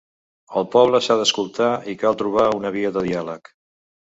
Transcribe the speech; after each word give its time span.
El 0.61 0.63
poble 0.75 1.01
s’ha 1.07 1.17
d’escoltar 1.19 1.67
i 1.93 1.95
cal 2.05 2.19
trobar 2.23 2.47
una 2.63 2.73
via 2.79 2.95
de 2.97 3.05
diàleg. 3.11 3.53